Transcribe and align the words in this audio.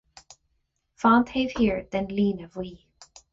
Fan 1.03 1.27
taobh 1.31 1.53
thiar 1.59 1.77
den 1.97 2.11
líne 2.21 2.49
bhuí. 2.57 2.73